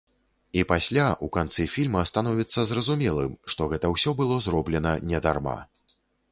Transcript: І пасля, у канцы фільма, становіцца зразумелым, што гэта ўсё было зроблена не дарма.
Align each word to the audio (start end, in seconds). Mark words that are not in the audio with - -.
І 0.61 0.61
пасля, 0.69 1.03
у 1.27 1.29
канцы 1.35 1.65
фільма, 1.73 2.01
становіцца 2.11 2.65
зразумелым, 2.73 3.37
што 3.55 3.71
гэта 3.75 3.95
ўсё 3.95 4.17
было 4.23 4.41
зроблена 4.49 4.99
не 5.13 5.25
дарма. 5.27 5.59